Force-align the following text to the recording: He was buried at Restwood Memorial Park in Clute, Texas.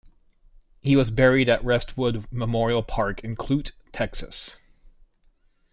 He 0.79 0.95
was 0.95 1.11
buried 1.11 1.47
at 1.47 1.61
Restwood 1.63 2.25
Memorial 2.31 2.81
Park 2.81 3.23
in 3.23 3.35
Clute, 3.35 3.73
Texas. 3.91 4.57